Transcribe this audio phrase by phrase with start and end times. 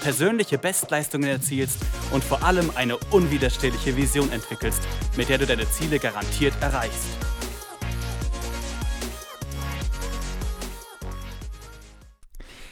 [0.00, 1.78] persönliche Bestleistungen erzielst
[2.12, 4.82] und vor allem eine unwiderstehliche Vision entwickelst,
[5.16, 7.08] mit der du deine Ziele garantiert erreichst.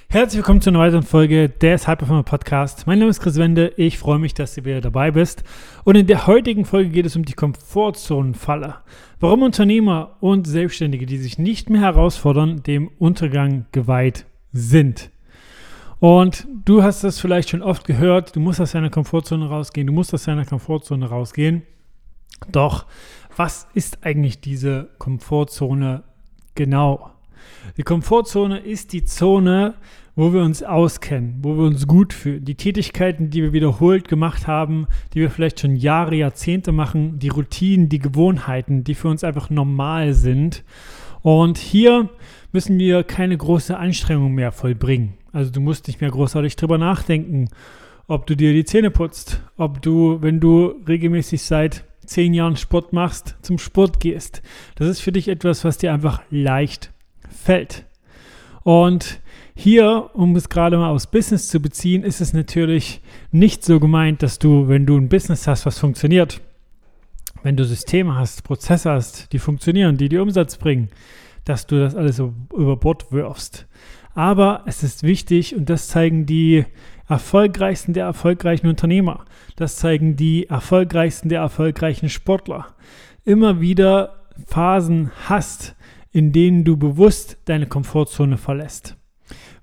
[0.09, 2.87] Herzlich willkommen zu einer weiteren Folge des High Performer Podcast.
[2.87, 3.75] Mein Name ist Chris Wende.
[3.77, 5.45] Ich freue mich, dass du wieder dabei bist.
[5.85, 8.77] Und in der heutigen Folge geht es um die Komfortzonenfalle.
[9.21, 15.11] Warum Unternehmer und Selbstständige, die sich nicht mehr herausfordern, dem Untergang geweiht sind.
[15.99, 19.93] Und du hast das vielleicht schon oft gehört, du musst aus deiner Komfortzone rausgehen, du
[19.93, 21.63] musst aus deiner Komfortzone rausgehen.
[22.53, 22.87] Doch,
[23.35, 26.03] was ist eigentlich diese Komfortzone
[26.55, 27.11] genau?
[27.77, 29.75] Die Komfortzone ist die Zone,
[30.17, 32.45] wo wir uns auskennen, wo wir uns gut fühlen.
[32.45, 37.29] Die Tätigkeiten, die wir wiederholt gemacht haben, die wir vielleicht schon Jahre, Jahrzehnte machen, die
[37.29, 40.65] Routinen, die Gewohnheiten, die für uns einfach normal sind.
[41.23, 42.11] Und hier
[42.53, 45.15] müssen wir keine große Anstrengung mehr vollbringen.
[45.33, 47.49] Also du musst nicht mehr großartig drüber nachdenken,
[48.09, 52.93] ob du dir die Zähne putzt, ob du, wenn du regelmäßig seit zehn Jahren Sport
[52.93, 54.43] machst, zum Sport gehst.
[54.77, 56.93] Das ist für dich etwas, was dir einfach leicht
[57.29, 57.85] fällt.
[58.63, 59.21] Und
[59.55, 63.01] hier, um es gerade mal aus Business zu beziehen, ist es natürlich
[63.33, 66.41] nicht so gemeint, dass du, wenn du ein Business hast, was funktioniert,
[67.47, 70.89] wenn du Systeme hast, Prozesse hast, die funktionieren, die dir Umsatz bringen,
[71.45, 73.69] dass du das alles über Bord wirfst.
[74.15, 76.65] Aber es ist wichtig und das zeigen die
[77.09, 79.27] erfolgreichsten der erfolgreichen Unternehmer.
[79.55, 82.75] Das zeigen die erfolgreichsten der erfolgreichen Sportler.
[83.25, 85.77] Immer wieder Phasen hast,
[86.11, 88.97] in denen du bewusst deine Komfortzone verlässt.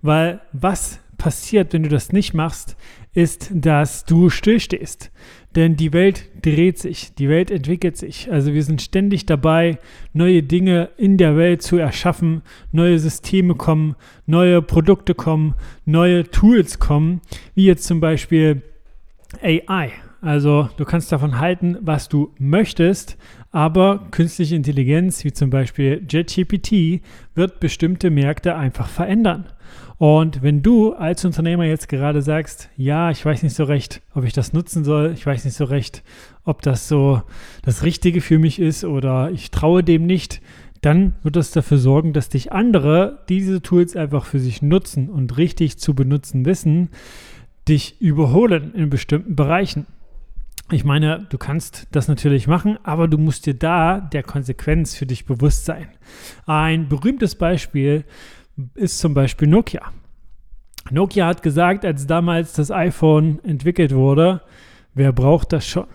[0.02, 2.76] Weil was passiert, wenn du das nicht machst,
[3.14, 5.10] ist, dass du stillstehst.
[5.56, 8.30] Denn die Welt dreht sich, die Welt entwickelt sich.
[8.30, 9.78] Also wir sind ständig dabei,
[10.12, 12.42] neue Dinge in der Welt zu erschaffen,
[12.74, 15.54] neue Systeme kommen, neue Produkte kommen,
[15.86, 17.22] neue Tools kommen,
[17.56, 18.62] wie jetzt zum Beispiel
[19.42, 19.94] AI.
[20.20, 23.18] Also du kannst davon halten, was du möchtest,
[23.52, 27.02] aber künstliche Intelligenz, wie zum Beispiel JetGPT,
[27.34, 29.46] wird bestimmte Märkte einfach verändern.
[29.98, 34.24] Und wenn du als Unternehmer jetzt gerade sagst, ja, ich weiß nicht so recht, ob
[34.24, 36.04] ich das nutzen soll, ich weiß nicht so recht,
[36.44, 37.22] ob das so
[37.62, 40.42] das Richtige für mich ist oder ich traue dem nicht,
[40.82, 45.38] dann wird das dafür sorgen, dass dich andere diese Tools einfach für sich nutzen und
[45.38, 46.90] richtig zu benutzen wissen,
[47.70, 49.86] dich überholen in bestimmten Bereichen.
[50.72, 55.06] Ich meine, du kannst das natürlich machen, aber du musst dir da der Konsequenz für
[55.06, 55.88] dich bewusst sein.
[56.46, 58.06] Ein berühmtes Beispiel
[58.76, 59.92] ist zum Beispiel Nokia.
[60.92, 64.42] Nokia hat gesagt, als damals das iPhone entwickelt wurde,
[64.94, 65.88] wer braucht das schon?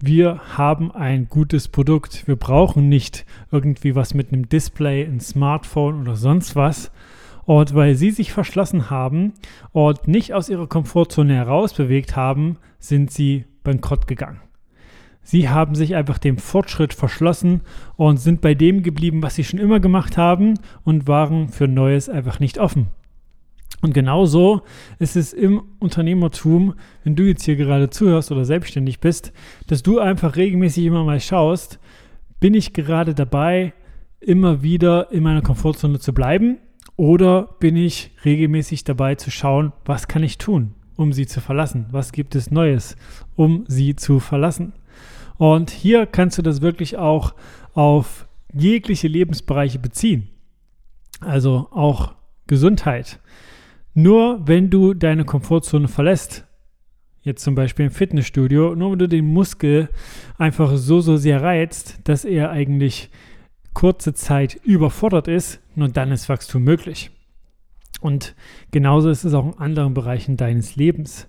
[0.00, 2.26] Wir haben ein gutes Produkt.
[2.26, 6.90] Wir brauchen nicht irgendwie was mit einem Display, ein Smartphone oder sonst was.
[7.44, 9.34] Und weil sie sich verschlossen haben
[9.72, 14.40] und nicht aus ihrer Komfortzone heraus bewegt haben, sind sie bankrott gegangen.
[15.22, 17.60] Sie haben sich einfach dem Fortschritt verschlossen
[17.96, 22.08] und sind bei dem geblieben, was sie schon immer gemacht haben und waren für Neues
[22.08, 22.88] einfach nicht offen.
[23.82, 24.62] Und genauso
[24.98, 29.32] ist es im Unternehmertum, wenn du jetzt hier gerade zuhörst oder selbstständig bist,
[29.66, 31.80] dass du einfach regelmäßig immer mal schaust,
[32.38, 33.72] bin ich gerade dabei,
[34.20, 36.58] immer wieder in meiner Komfortzone zu bleiben
[36.96, 41.86] oder bin ich regelmäßig dabei zu schauen, was kann ich tun, um sie zu verlassen?
[41.90, 42.96] Was gibt es Neues,
[43.34, 44.74] um sie zu verlassen?
[45.42, 47.34] Und hier kannst du das wirklich auch
[47.74, 50.28] auf jegliche Lebensbereiche beziehen.
[51.18, 52.14] Also auch
[52.46, 53.18] Gesundheit.
[53.92, 56.46] Nur wenn du deine Komfortzone verlässt,
[57.22, 59.88] jetzt zum Beispiel im Fitnessstudio, nur wenn du den Muskel
[60.38, 63.10] einfach so, so sehr reizt, dass er eigentlich
[63.74, 67.10] kurze Zeit überfordert ist, nur dann ist Wachstum möglich.
[68.00, 68.36] Und
[68.70, 71.26] genauso ist es auch in anderen Bereichen deines Lebens.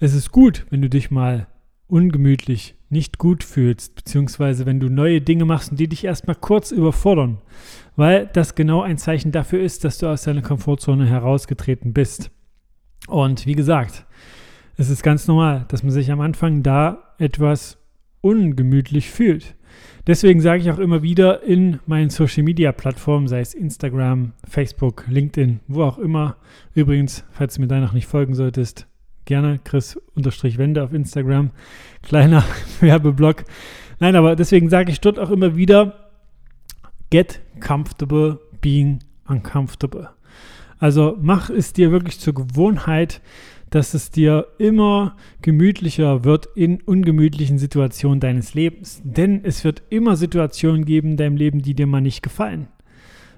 [0.00, 1.46] Es ist gut, wenn du dich mal
[1.94, 6.72] ungemütlich, nicht gut fühlst, beziehungsweise wenn du neue Dinge machst und die dich erstmal kurz
[6.72, 7.38] überfordern,
[7.94, 12.32] weil das genau ein Zeichen dafür ist, dass du aus deiner Komfortzone herausgetreten bist.
[13.06, 14.06] Und wie gesagt,
[14.76, 17.78] es ist ganz normal, dass man sich am Anfang da etwas
[18.22, 19.54] ungemütlich fühlt.
[20.08, 25.04] Deswegen sage ich auch immer wieder in meinen Social Media Plattformen, sei es Instagram, Facebook,
[25.06, 26.38] LinkedIn, wo auch immer.
[26.74, 28.88] Übrigens, falls du mir da noch nicht folgen solltest,
[29.24, 31.50] gerne Chris-Wende auf Instagram.
[32.02, 32.44] Kleiner
[32.80, 33.44] Werbeblock.
[34.00, 36.10] Nein, aber deswegen sage ich dort auch immer wieder,
[37.10, 38.98] get comfortable being
[39.28, 40.10] uncomfortable.
[40.78, 43.22] Also mach es dir wirklich zur Gewohnheit,
[43.70, 49.00] dass es dir immer gemütlicher wird in ungemütlichen Situationen deines Lebens.
[49.04, 52.68] Denn es wird immer Situationen geben in deinem Leben, die dir mal nicht gefallen.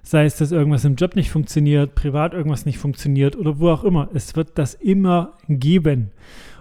[0.08, 3.82] Sei es, dass irgendwas im Job nicht funktioniert, privat irgendwas nicht funktioniert oder wo auch
[3.82, 4.08] immer.
[4.14, 6.12] Es wird das immer geben.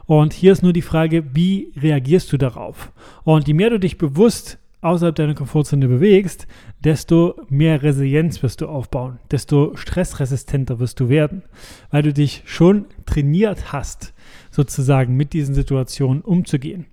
[0.07, 2.91] Und hier ist nur die Frage, wie reagierst du darauf?
[3.23, 6.47] Und je mehr du dich bewusst außerhalb deiner Komfortzone bewegst,
[6.83, 11.43] desto mehr Resilienz wirst du aufbauen, desto stressresistenter wirst du werden,
[11.91, 14.15] weil du dich schon trainiert hast,
[14.49, 16.87] sozusagen mit diesen Situationen umzugehen.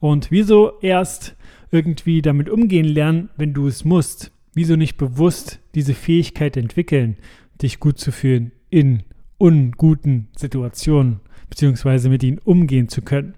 [0.00, 1.34] Und wieso erst
[1.70, 4.32] irgendwie damit umgehen lernen, wenn du es musst?
[4.54, 7.16] Wieso nicht bewusst diese Fähigkeit entwickeln,
[7.60, 9.02] dich gut zu fühlen in
[9.36, 11.20] unguten Situationen,
[11.50, 13.34] beziehungsweise mit ihnen umgehen zu können?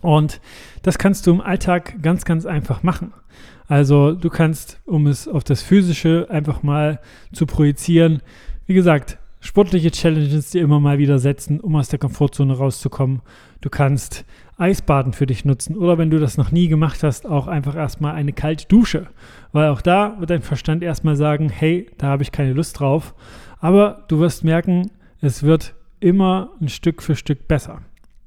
[0.00, 0.40] Und
[0.82, 3.14] das kannst du im Alltag ganz, ganz einfach machen.
[3.68, 7.00] Also du kannst, um es auf das Physische einfach mal
[7.32, 8.20] zu projizieren,
[8.66, 13.22] wie gesagt, sportliche Challenges dir immer mal wieder setzen, um aus der Komfortzone rauszukommen.
[13.60, 14.24] Du kannst
[14.58, 18.14] Eisbaden für dich nutzen oder wenn du das noch nie gemacht hast, auch einfach erstmal
[18.14, 19.06] eine kalte Dusche.
[19.52, 23.14] Weil auch da wird dein Verstand erstmal sagen, hey, da habe ich keine Lust drauf.
[23.60, 24.90] Aber du wirst merken,
[25.20, 27.82] es wird immer ein Stück für Stück besser.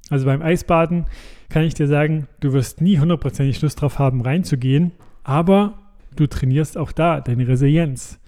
[0.09, 1.05] Also beim Eisbaden
[1.49, 4.91] kann ich dir sagen, du wirst nie hundertprozentig Lust drauf haben, reinzugehen,
[5.23, 5.79] aber
[6.15, 8.19] du trainierst auch da deine Resilienz,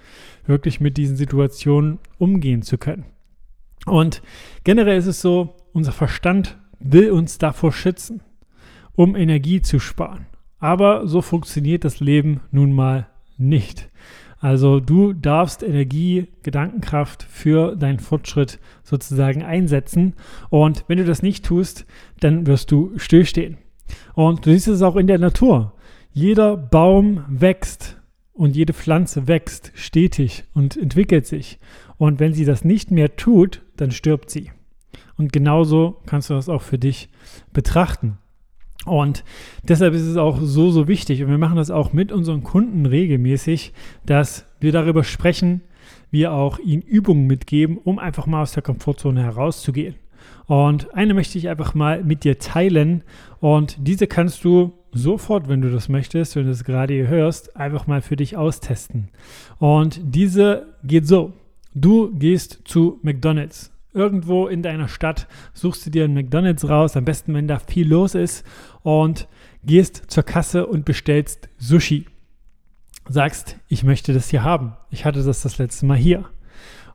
[0.46, 3.06] wirklich mit diesen Situationen umgehen zu können.
[3.86, 4.22] Und
[4.64, 8.22] generell ist es so, unser Verstand will uns davor schützen,
[8.96, 10.28] um Energie zu sparen.
[10.60, 13.08] Aber so funktioniert das Leben nun mal
[13.38, 13.90] nicht.
[14.40, 20.14] Also du darfst Energie, Gedankenkraft für deinen Fortschritt sozusagen einsetzen.
[20.50, 21.86] Und wenn du das nicht tust,
[22.20, 23.58] dann wirst du stillstehen.
[24.14, 25.74] Und du siehst es auch in der Natur.
[26.14, 27.98] Jeder Baum wächst
[28.34, 31.60] und jede Pflanze wächst stetig und entwickelt sich.
[31.98, 34.52] Und wenn sie das nicht mehr tut, dann stirbt sie.
[35.18, 37.10] Und genauso kannst du das auch für dich
[37.54, 38.18] betrachten.
[38.86, 39.24] Und
[39.64, 41.22] deshalb ist es auch so, so wichtig.
[41.24, 43.74] Und wir machen das auch mit unseren Kunden regelmäßig,
[44.06, 45.62] dass wir darüber sprechen,
[46.10, 49.96] wir auch ihnen Übungen mitgeben, um einfach mal aus der Komfortzone herauszugehen.
[50.46, 53.04] Und eine möchte ich einfach mal mit dir teilen.
[53.40, 57.58] Und diese kannst du sofort, wenn du das möchtest, wenn du es gerade hier hörst,
[57.58, 59.10] einfach mal für dich austesten.
[59.60, 61.34] Und diese geht so.
[61.74, 67.06] Du gehst zu McDonald's irgendwo in deiner Stadt, suchst du dir einen McDonald's raus, am
[67.06, 68.46] besten, wenn da viel los ist,
[68.84, 69.28] und
[69.64, 72.06] gehst zur Kasse und bestellst Sushi.
[73.10, 74.74] Sagst, ich möchte das hier haben.
[74.92, 76.26] Ich hatte das das letzte Mal hier.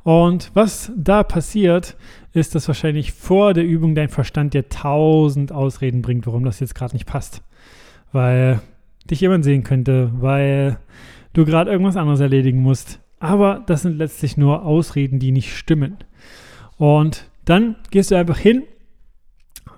[0.05, 1.97] Und was da passiert,
[2.33, 6.75] ist, dass wahrscheinlich vor der Übung dein Verstand dir tausend Ausreden bringt, warum das jetzt
[6.75, 7.43] gerade nicht passt.
[8.11, 8.61] Weil
[9.11, 10.79] dich jemand sehen könnte, weil
[11.33, 13.01] du gerade irgendwas anderes erledigen musst.
[13.21, 15.99] Aber das sind letztlich nur Ausreden, die nicht stimmen.
[16.83, 18.65] Und dann gehst du einfach hin,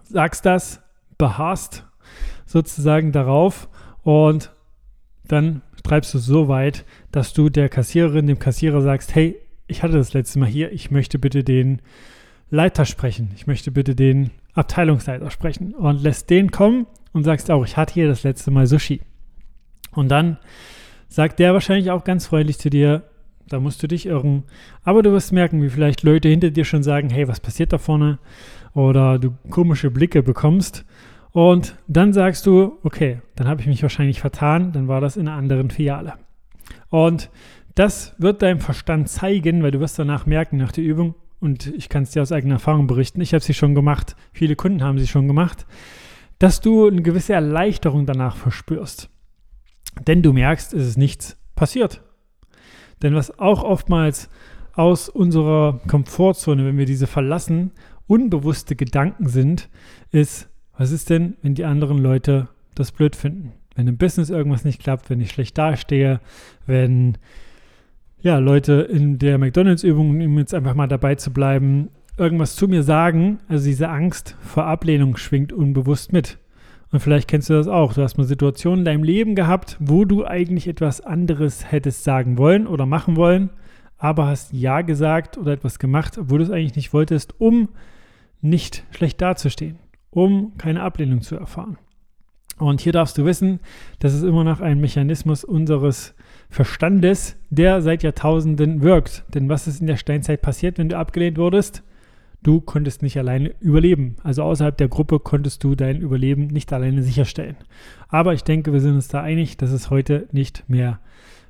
[0.05, 0.81] sagst das,
[1.19, 1.85] beharrst
[2.47, 3.69] sozusagen darauf
[4.05, 4.55] und
[5.29, 9.37] dann treibst du so weit, dass du der Kassiererin, dem Kassierer sagst, hey,
[9.67, 11.83] ich hatte das letzte Mal hier, ich möchte bitte den
[12.49, 17.67] Leiter sprechen, ich möchte bitte den Abteilungsleiter sprechen und lässt den kommen und sagst auch,
[17.67, 19.03] ich hatte hier das letzte Mal Sushi.
[19.93, 20.39] Und dann
[21.09, 23.03] sagt der wahrscheinlich auch ganz freundlich zu dir,
[23.49, 24.45] da musst du dich irren.
[24.83, 27.79] Aber du wirst merken, wie vielleicht Leute hinter dir schon sagen, hey, was passiert da
[27.79, 28.19] vorne?
[28.75, 30.85] Oder du komische Blicke bekommst.
[31.33, 35.27] Und dann sagst du, okay, dann habe ich mich wahrscheinlich vertan, dann war das in
[35.27, 36.15] einer anderen Filiale.
[36.91, 37.29] Und
[37.75, 41.89] das wird deinem Verstand zeigen, weil du wirst danach merken nach der Übung, und ich
[41.89, 44.99] kann es dir aus eigener Erfahrung berichten, ich habe sie schon gemacht, viele Kunden haben
[44.99, 45.67] sie schon gemacht,
[46.39, 49.11] dass du eine gewisse Erleichterung danach verspürst.
[50.07, 52.03] Denn du merkst, es ist nichts passiert.
[53.05, 54.31] Denn was auch oftmals
[54.73, 57.71] aus unserer Komfortzone, wenn wir diese verlassen,
[58.07, 59.69] unbewusste Gedanken sind,
[60.11, 63.53] ist, was ist denn, wenn die anderen Leute das blöd finden?
[63.77, 66.21] Wenn im Business irgendwas nicht klappt, wenn ich schlecht dastehe,
[66.67, 67.19] wenn
[68.21, 72.83] ja, Leute in der McDonalds-Übung, um jetzt einfach mal dabei zu bleiben, irgendwas zu mir
[72.83, 76.39] sagen, also diese Angst vor Ablehnung schwingt unbewusst mit.
[76.95, 77.93] Und vielleicht kennst du das auch.
[77.93, 82.39] Du hast mal Situationen in deinem Leben gehabt, wo du eigentlich etwas anderes hättest sagen
[82.39, 83.51] wollen oder machen wollen,
[83.99, 87.71] aber hast Ja gesagt oder etwas gemacht, obwohl du es eigentlich nicht wolltest, um
[88.43, 91.79] nicht schlecht dazustehen, um keine Ablehnung zu erfahren.
[92.59, 93.59] Und hier darfst du wissen,
[93.99, 96.15] das ist immer noch ein Mechanismus unseres
[96.49, 99.25] Verstandes, der seit Jahrtausenden wirkt.
[99.35, 101.83] Denn was ist in der Steinzeit passiert, wenn du abgelehnt wurdest?
[102.45, 104.17] Du konntest nicht alleine überleben.
[104.23, 107.57] Also außerhalb der Gruppe konntest du dein Überleben nicht alleine sicherstellen.
[108.09, 111.01] Aber ich denke, wir sind uns da einig, das ist heute nicht mehr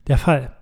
[0.06, 0.52] der Fall.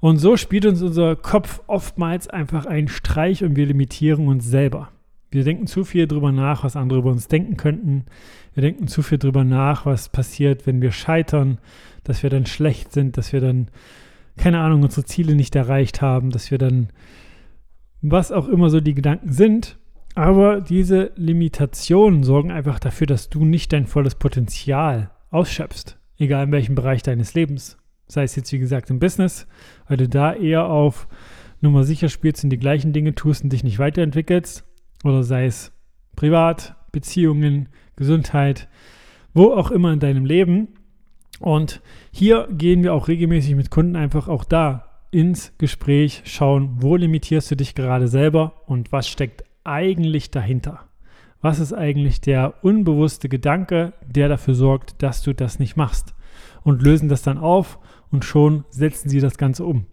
[0.00, 4.88] Und so spielt uns unser Kopf oftmals einfach einen Streich und wir limitieren uns selber.
[5.30, 8.04] Wir denken zu viel darüber nach, was andere über uns denken könnten.
[8.52, 11.58] Wir denken zu viel darüber nach, was passiert, wenn wir scheitern,
[12.04, 13.68] dass wir dann schlecht sind, dass wir dann,
[14.36, 16.88] keine Ahnung, unsere Ziele nicht erreicht haben, dass wir dann,
[18.02, 19.78] was auch immer so die Gedanken sind.
[20.14, 26.52] Aber diese Limitationen sorgen einfach dafür, dass du nicht dein volles Potenzial ausschöpfst, egal in
[26.52, 27.78] welchem Bereich deines Lebens.
[28.08, 29.46] Sei es jetzt, wie gesagt, im Business,
[29.88, 31.08] weil du da eher auf
[31.62, 34.64] Nummer sicher spielst und die gleichen Dinge tust und dich nicht weiterentwickelst
[35.04, 35.72] oder sei es
[36.14, 38.68] privat, Beziehungen, Gesundheit,
[39.32, 40.68] wo auch immer in deinem Leben.
[41.40, 41.80] Und
[42.10, 47.50] hier gehen wir auch regelmäßig mit Kunden einfach auch da ins Gespräch, schauen, wo limitierst
[47.50, 50.88] du dich gerade selber und was steckt eigentlich dahinter.
[51.40, 56.14] Was ist eigentlich der unbewusste Gedanke, der dafür sorgt, dass du das nicht machst?
[56.64, 57.78] Und lösen das dann auf
[58.10, 59.86] und schon setzen sie das Ganze um.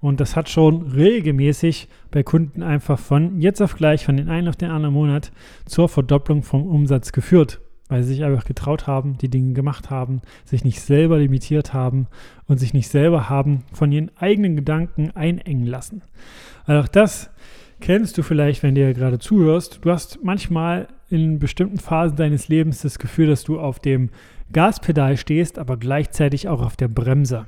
[0.00, 4.48] Und das hat schon regelmäßig bei Kunden einfach von jetzt auf gleich, von den einen
[4.48, 5.32] auf den anderen Monat
[5.66, 7.60] zur Verdopplung vom Umsatz geführt,
[7.92, 12.06] weil sie sich einfach getraut haben, die Dinge gemacht haben, sich nicht selber limitiert haben
[12.46, 16.02] und sich nicht selber haben von ihren eigenen Gedanken einengen lassen.
[16.64, 17.30] Also auch das
[17.80, 19.80] kennst du vielleicht, wenn du dir gerade zuhörst.
[19.82, 24.10] Du hast manchmal in bestimmten Phasen deines Lebens das Gefühl, dass du auf dem
[24.52, 27.46] Gaspedal stehst, aber gleichzeitig auch auf der Bremse.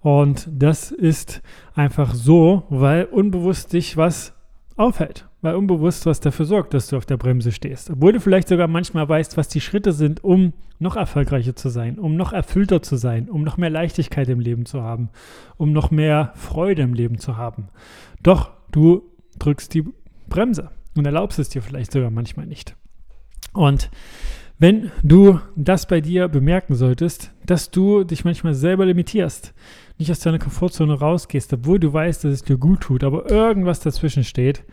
[0.00, 1.42] Und das ist
[1.74, 4.34] einfach so, weil unbewusst dich was
[4.76, 7.90] aufhält, weil unbewusst was dafür sorgt, dass du auf der Bremse stehst.
[7.90, 11.98] Obwohl du vielleicht sogar manchmal weißt, was die Schritte sind, um noch erfolgreicher zu sein,
[11.98, 15.10] um noch erfüllter zu sein, um noch mehr Leichtigkeit im Leben zu haben,
[15.56, 17.68] um noch mehr Freude im Leben zu haben.
[18.22, 19.02] Doch du
[19.38, 19.84] drückst die
[20.28, 22.76] Bremse und erlaubst es dir vielleicht sogar manchmal nicht.
[23.52, 23.90] Und
[24.58, 29.54] wenn du das bei dir bemerken solltest, dass du dich manchmal selber limitierst,
[29.98, 33.80] nicht aus deiner Komfortzone rausgehst, obwohl du weißt, dass es dir gut tut, aber irgendwas
[33.80, 34.64] dazwischen steht,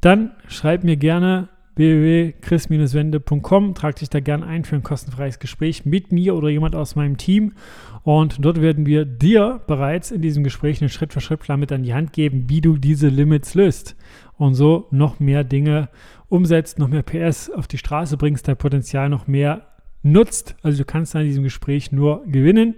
[0.00, 6.12] dann schreib mir gerne www.chris-wende.com, trag dich da gerne ein für ein kostenfreies Gespräch mit
[6.12, 7.54] mir oder jemand aus meinem Team
[8.04, 12.12] und dort werden wir dir bereits in diesem Gespräch einen Schritt-für-Schritt-Plan mit an die Hand
[12.12, 13.96] geben, wie du diese Limits löst
[14.36, 15.88] und so noch mehr Dinge
[16.28, 19.62] umsetzt, noch mehr PS auf die Straße bringst, dein Potenzial noch mehr
[20.02, 20.54] nutzt.
[20.62, 22.76] Also du kannst an diesem Gespräch nur gewinnen.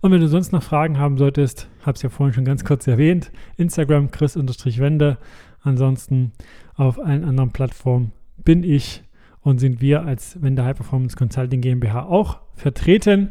[0.00, 2.86] Und wenn du sonst noch Fragen haben solltest, habe es ja vorhin schon ganz kurz
[2.86, 5.18] erwähnt, Instagram chris-wende.
[5.64, 6.32] Ansonsten
[6.76, 8.12] auf allen anderen Plattformen
[8.44, 9.02] bin ich
[9.40, 13.30] und sind wir als Wende High Performance Consulting GmbH auch vertreten.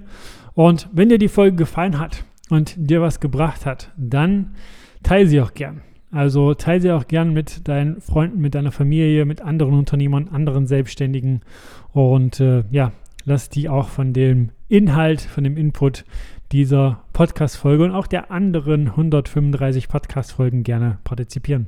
[0.54, 4.56] Und wenn dir die Folge gefallen hat und dir was gebracht hat, dann
[5.04, 5.82] teile sie auch gern.
[6.12, 10.68] Also teile sie auch gern mit deinen Freunden, mit deiner Familie, mit anderen Unternehmern, anderen
[10.68, 11.42] Selbstständigen
[11.92, 12.92] und äh, ja,
[13.26, 16.06] lass die auch von dem Inhalt, von dem Input
[16.52, 21.68] dieser Podcast-Folge und auch der anderen 135 Podcast-Folgen gerne partizipieren.